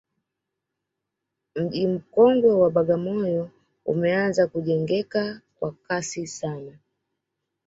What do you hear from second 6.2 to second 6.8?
sana